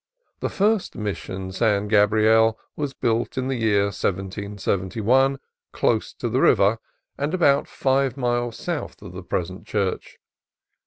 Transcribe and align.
The 0.39 0.49
first 0.49 0.95
Mission 0.95 1.51
San 1.51 1.87
Gabriel 1.87 2.57
was 2.75 2.91
built 2.95 3.37
in 3.37 3.49
the 3.49 3.55
year 3.55 3.83
1771, 3.83 5.37
close 5.73 6.11
to 6.15 6.27
the 6.27 6.41
river, 6.41 6.79
and 7.19 7.35
about 7.35 7.67
five 7.67 8.17
miles 8.17 8.57
south 8.57 9.03
of 9.03 9.13
the 9.13 9.21
present 9.21 9.67
church. 9.67 10.17